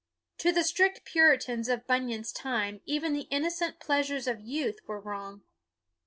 To 0.39 0.51
the 0.51 0.63
strict 0.63 1.05
Puritans 1.05 1.69
of 1.69 1.85
Bunyan's 1.85 2.31
time 2.31 2.81
even 2.87 3.13
the 3.13 3.27
innocent 3.29 3.79
pleasures 3.79 4.25
of 4.25 4.39
youth 4.41 4.79
were 4.87 4.99
wrong. 4.99 5.43